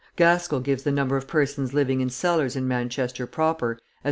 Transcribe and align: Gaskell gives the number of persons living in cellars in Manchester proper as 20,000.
Gaskell 0.15 0.61
gives 0.61 0.81
the 0.81 0.91
number 0.91 1.15
of 1.15 1.27
persons 1.27 1.75
living 1.75 2.01
in 2.01 2.09
cellars 2.09 2.55
in 2.55 2.67
Manchester 2.67 3.27
proper 3.27 3.73
as 3.73 3.77
20,000. 3.77 3.81